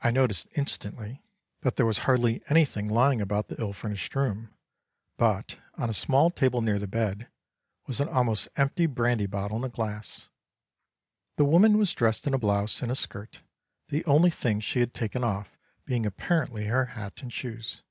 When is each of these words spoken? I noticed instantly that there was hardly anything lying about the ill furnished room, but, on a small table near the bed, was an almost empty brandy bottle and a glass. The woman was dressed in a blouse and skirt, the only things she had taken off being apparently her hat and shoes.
I 0.00 0.10
noticed 0.10 0.48
instantly 0.56 1.22
that 1.60 1.76
there 1.76 1.84
was 1.84 1.98
hardly 2.08 2.40
anything 2.48 2.88
lying 2.88 3.20
about 3.20 3.48
the 3.48 3.60
ill 3.60 3.74
furnished 3.74 4.14
room, 4.14 4.54
but, 5.18 5.58
on 5.74 5.90
a 5.90 5.92
small 5.92 6.30
table 6.30 6.62
near 6.62 6.78
the 6.78 6.88
bed, 6.88 7.28
was 7.86 8.00
an 8.00 8.08
almost 8.08 8.48
empty 8.56 8.86
brandy 8.86 9.26
bottle 9.26 9.58
and 9.58 9.66
a 9.66 9.68
glass. 9.68 10.30
The 11.36 11.44
woman 11.44 11.76
was 11.76 11.92
dressed 11.92 12.26
in 12.26 12.32
a 12.32 12.38
blouse 12.38 12.80
and 12.80 12.96
skirt, 12.96 13.42
the 13.90 14.02
only 14.06 14.30
things 14.30 14.64
she 14.64 14.80
had 14.80 14.94
taken 14.94 15.22
off 15.22 15.58
being 15.84 16.06
apparently 16.06 16.68
her 16.68 16.86
hat 16.86 17.20
and 17.20 17.30
shoes. 17.30 17.82